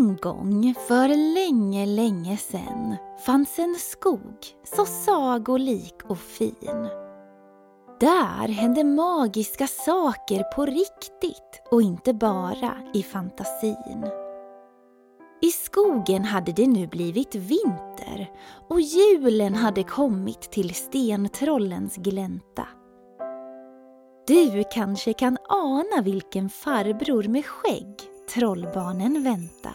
[0.00, 2.96] En gång för länge, länge sen
[3.26, 4.46] fanns en skog
[4.76, 6.88] så sagolik och fin.
[8.00, 14.06] Där hände magiska saker på riktigt och inte bara i fantasin.
[15.42, 18.30] I skogen hade det nu blivit vinter
[18.68, 22.66] och julen hade kommit till stentrollens glänta.
[24.26, 27.94] Du kanske kan ana vilken farbror med skägg
[28.34, 29.74] trollbarnen vänta.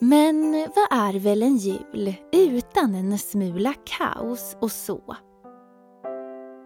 [0.00, 5.16] Men vad är väl en jul utan en smula kaos och så?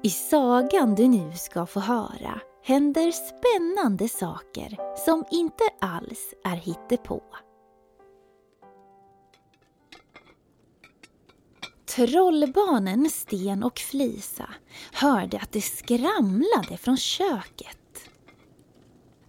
[0.02, 7.22] I sagan du nu ska få höra händer spännande saker som inte alls är hittepå.
[11.96, 14.48] Trollbarnen Sten och Flisa
[14.92, 17.81] hörde att det skramlade från köket.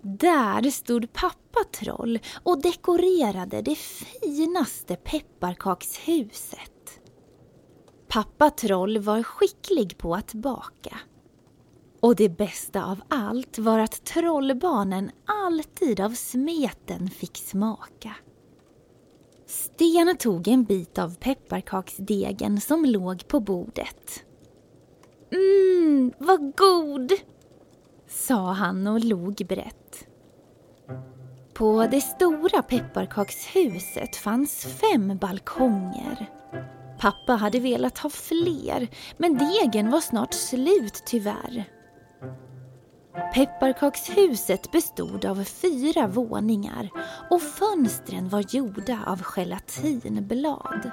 [0.06, 7.00] Där stod pappa Troll och dekorerade det finaste pepparkakshuset.
[8.08, 10.98] Pappa Troll var skicklig på att baka.
[12.00, 18.16] Och det bästa av allt var att trollbarnen alltid av smeten fick smaka.
[19.46, 24.26] Sten tog en bit av pepparkaksdegen som låg på bordet.
[25.32, 27.14] Mmm, vad god!
[28.28, 30.08] Sa han och log brett.
[31.54, 36.30] På det stora pepparkakshuset fanns fem balkonger.
[37.00, 41.66] Pappa hade velat ha fler, men degen var snart slut tyvärr.
[43.34, 46.90] Pepparkakshuset bestod av fyra våningar
[47.30, 50.92] och fönstren var gjorda av gelatinblad.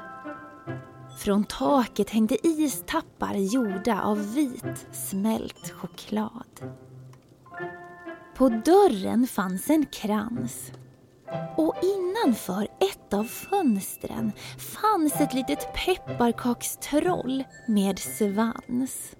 [1.18, 6.80] Från taket hängde istappar gjorda av vit smält choklad.
[8.40, 10.72] På dörren fanns en krans
[11.56, 19.16] och innanför ett av fönstren fanns ett litet pepparkakstroll med svans.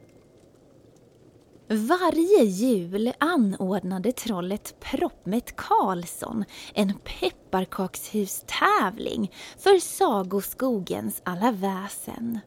[1.68, 6.44] Varje jul anordnade trollet Proppmätt Karlsson
[6.74, 12.38] en pepparkakshustävling för Sagoskogens alla väsen.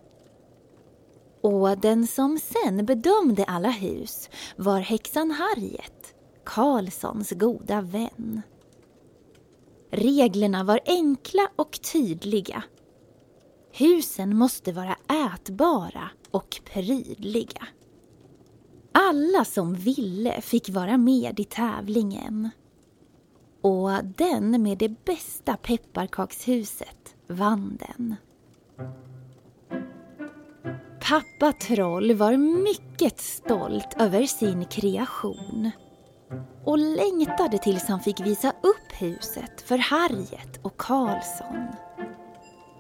[1.42, 6.03] Och den som sen bedömde alla hus var häxan Harriet,
[6.46, 8.42] Karlssons goda vän.
[9.92, 12.64] Reglerna var enkla och tydliga.
[13.72, 14.98] Husen måste vara
[15.34, 17.68] ätbara och prydliga.
[18.92, 22.50] Alla som ville fick vara med i tävlingen.
[23.62, 28.16] Och den med det bästa pepparkakshuset vann den.
[31.10, 35.72] Pappa Troll var mycket stolt över sin kreation
[36.66, 41.68] och längtade tills han fick visa upp huset för Harriet och Karlsson.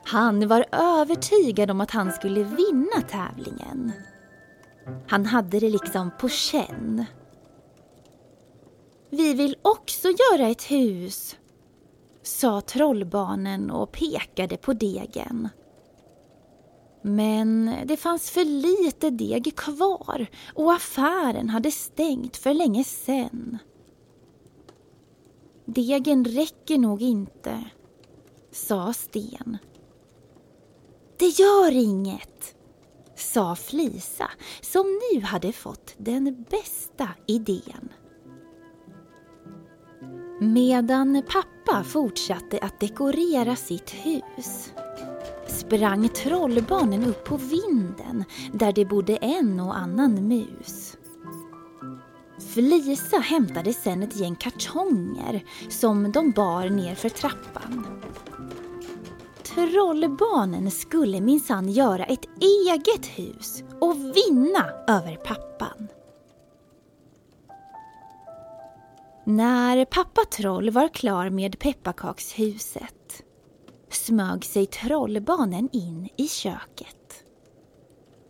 [0.05, 3.91] Han var övertygad om att han skulle vinna tävlingen.
[5.07, 7.05] Han hade det liksom på känn.
[9.09, 11.37] Vi vill också göra ett hus,
[12.23, 15.49] sa trollbarnen och pekade på degen.
[17.05, 23.57] Men det fanns för lite deg kvar och affären hade stängt för länge sen.
[25.65, 27.63] Degen räcker nog inte,
[28.51, 29.57] sa Sten.
[31.17, 32.55] Det gör inget,
[33.15, 34.29] sa Flisa
[34.61, 37.89] som nu hade fått den bästa idén.
[40.39, 44.73] Medan pappa fortsatte att dekorera sitt hus
[45.53, 48.23] sprang trollbarnen upp på vinden
[48.53, 50.97] där det bodde en och annan mus.
[52.53, 57.85] Flisa hämtade sen ett gäng kartonger som de bar ner för trappan.
[59.43, 65.87] Trollbarnen skulle minsann göra ett eget hus och vinna över pappan.
[69.25, 73.02] När pappa Troll var klar med pepparkakshuset
[73.95, 77.23] smög sig trollbarnen in i köket.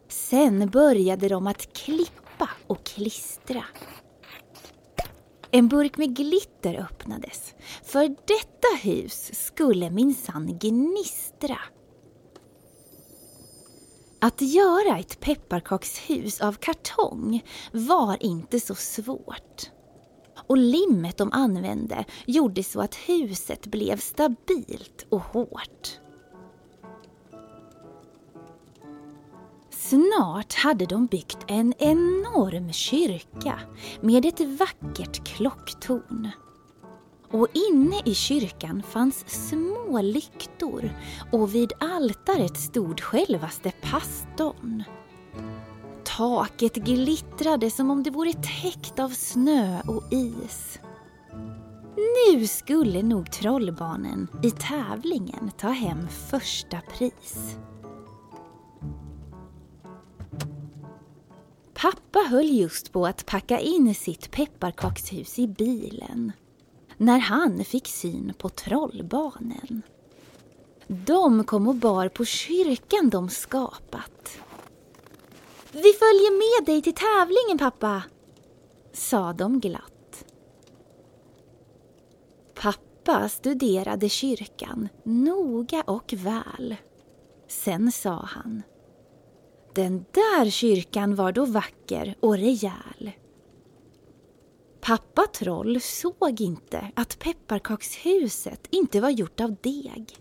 [0.07, 3.63] Sen började de att klippa och klistra.
[5.51, 11.57] En burk med glitter öppnades, för detta hus skulle minsann gnistra.
[14.21, 19.71] Att göra ett pepparkakshus av kartong var inte så svårt.
[20.47, 25.99] Och limmet de använde gjorde så att huset blev stabilt och hårt.
[29.69, 33.59] Snart hade de byggt en enorm kyrka
[34.01, 36.29] med ett vackert klocktorn.
[37.31, 40.91] och inne i kyrkan fanns små lyktor
[41.31, 44.83] och vid altaret stod självaste pastorn.
[46.17, 50.79] Taket glittrade som om det vore täckt av snö och is.
[51.95, 57.57] Nu skulle nog trollbarnen i tävlingen ta hem första pris.
[61.73, 66.31] Pappa höll just på att packa in sitt pepparkakshus i bilen
[66.97, 69.81] när han fick syn på trollbarnen.
[70.87, 74.42] De kom och bar på kyrkan de skapat.
[75.73, 78.03] Vi följer med dig till tävlingen pappa,
[78.93, 80.25] sa de glatt.
[82.53, 86.75] Pappa studerade kyrkan noga och väl.
[87.47, 88.63] Sen sa han
[89.75, 93.11] den där kyrkan var då vacker och rejäl.
[94.81, 100.15] Pappa Troll såg inte att pepparkakshuset inte var gjort av deg.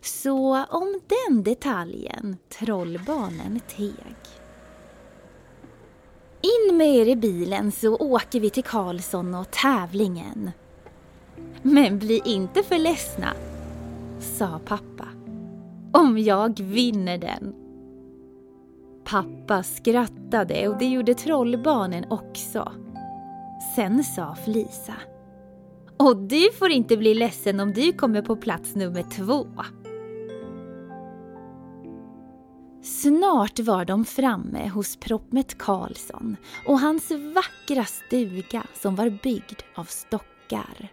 [0.00, 4.41] Så om den detaljen trollbarnen teg.
[6.42, 10.50] In med er i bilen så åker vi till Karlsson och tävlingen.
[11.62, 13.32] Men bli inte för ledsna,
[14.20, 15.08] sa pappa.
[15.92, 17.54] Om jag vinner den.
[19.04, 22.72] Pappa skrattade och det gjorde trollbarnen också.
[23.76, 24.94] Sen sa Flisa.
[25.96, 29.46] Och du får inte bli ledsen om du kommer på plats nummer två.
[32.82, 36.36] Snart var de framme hos Proppmet Karlsson
[36.66, 40.92] och hans vackra stuga som var byggd av stockar.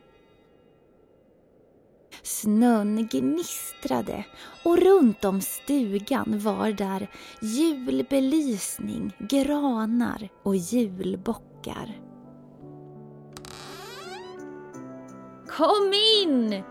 [2.24, 4.26] Snön gnistrade
[4.66, 12.00] och runt om stugan var där julbelysning, granar och julbockar.
[15.48, 15.94] Kom
[16.24, 16.64] in!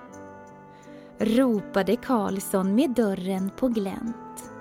[1.18, 4.52] ropade Karlsson med dörren på glänt.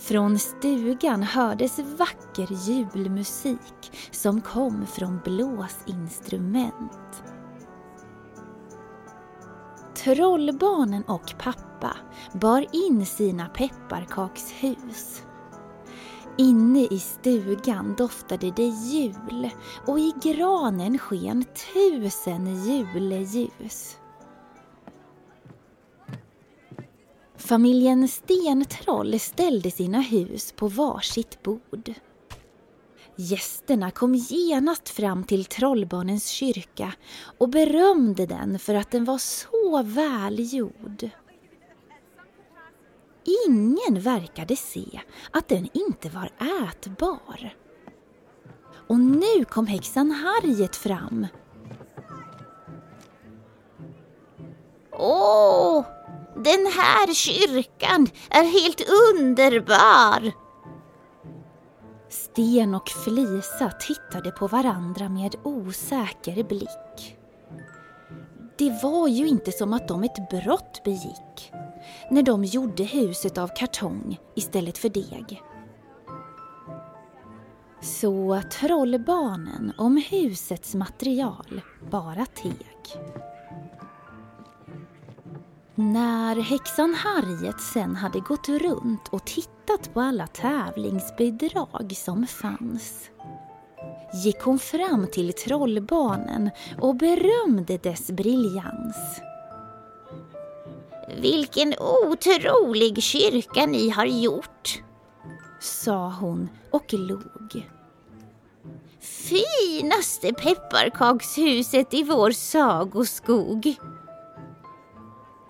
[0.00, 7.22] Från stugan hördes vacker julmusik som kom från blåsinstrument.
[9.94, 11.96] Trollbarnen och pappa
[12.32, 15.22] bar in sina pepparkakshus.
[16.38, 19.50] Inne i stugan doftade det jul
[19.86, 21.44] och i granen sken
[21.74, 23.99] tusen juleljus.
[27.40, 31.94] Familjen Stentroll ställde sina hus på varsitt bord.
[33.16, 36.92] Gästerna kom genast fram till trollbarnens kyrka
[37.38, 41.08] och berömde den för att den var så välgjord.
[43.48, 45.00] Ingen verkade se
[45.30, 46.30] att den inte var
[46.68, 47.54] ätbar.
[48.72, 51.26] Och nu kom häxan Harriet fram.
[54.92, 55.84] Åh,
[56.34, 58.82] den här kyrkan är helt
[59.14, 60.32] underbar!
[62.08, 67.16] Sten och Flisa tittade på varandra med osäker blick.
[68.58, 71.52] Det var ju inte som att de ett brott begick
[72.10, 75.42] när de gjorde huset av kartong istället för deg.
[77.82, 81.60] Så trollbarnen om husets material
[81.90, 82.66] bara teg.
[85.74, 93.10] När häxan Harriet sen hade gått runt och tittat på alla tävlingsbidrag som fanns
[94.12, 98.96] gick hon fram till trollbarnen och berömde dess briljans.
[101.16, 104.82] Vilken otrolig kyrka ni har gjort,
[105.60, 107.70] sa hon och log.
[109.00, 113.76] Finaste pepparkakshuset i vår sagoskog.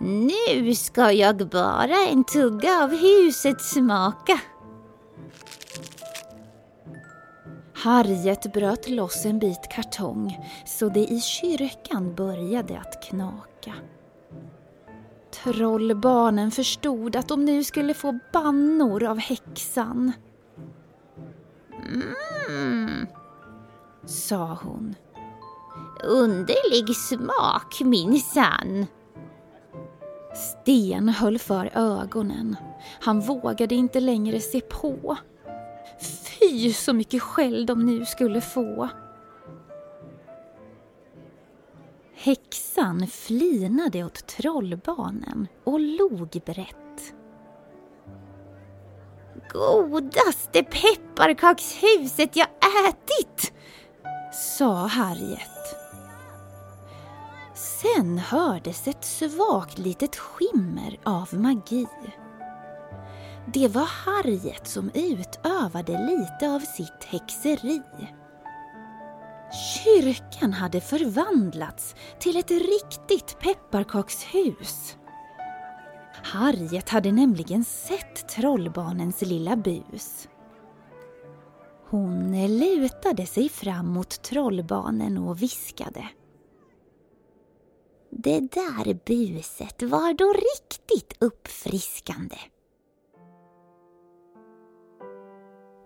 [0.02, 4.40] Nu ska jag bara en tugga av huset smaka.
[7.74, 13.74] Harriet bröt loss en bit kartong så det i kyrkan började att knaka.
[15.30, 20.12] Trollbarnen förstod att de nu skulle få bannor av häxan.
[22.48, 23.06] Mm,
[24.06, 24.94] sa hon.
[26.04, 28.86] Underlig smak minsann.
[30.34, 32.56] Sten höll för ögonen.
[33.00, 35.16] Han vågade inte längre se på.
[36.00, 38.88] Fy så mycket skäll de nu skulle få.
[42.14, 47.14] Häxan flinade åt trollbarnen och log brett.
[49.52, 52.48] Godaste pepparkakshuset jag
[52.88, 53.52] ätit!
[54.32, 55.79] sa Harriet.
[57.82, 61.86] Sen hördes ett svagt litet skimmer av magi.
[63.46, 67.82] Det var Harriet som utövade lite av sitt häxeri.
[69.84, 74.96] Kyrkan hade förvandlats till ett riktigt pepparkakshus.
[76.22, 80.28] Harriet hade nämligen sett trollbarnens lilla bus.
[81.88, 86.08] Hon lutade sig fram mot trollbarnen och viskade.
[88.10, 92.36] Det där buset var då riktigt uppfriskande.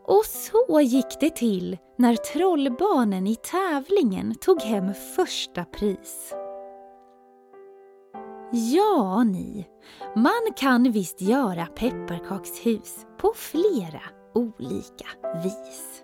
[0.06, 6.34] Och så gick det till när trollbarnen i tävlingen tog hem första pris.
[8.52, 9.66] Ja, ni,
[10.16, 14.02] man kan visst göra pepparkakshus på flera
[14.34, 15.06] olika
[15.42, 16.03] vis.